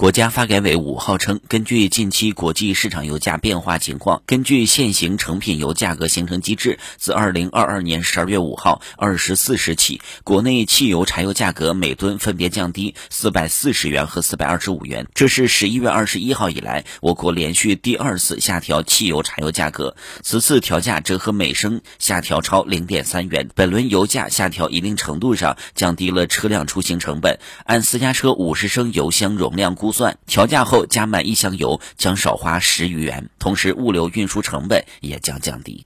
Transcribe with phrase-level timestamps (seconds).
[0.00, 15.06] 国家发改委五号称，根据近期国际市场油价变化情况，根据现行成品油价格形成机制，自二零二二年十二月五号二十四时起，国内汽油、柴油价格每吨分别降低四百四十元和四百二十五元。
[15.12, 19.94] 这是十一月二十一号以来，我国连续第二次下调汽油、柴油价格。
[20.22, 23.50] 此次调价折合每升下调超零点三元。
[23.54, 27.38] 本轮油价下调，一定程度上降低了车辆出行成本。
[27.64, 29.89] 按私家车五十升油箱容量估。
[29.92, 35.78] 算调价后加满一箱油将少花十余元，同时物流运输成本也将降低。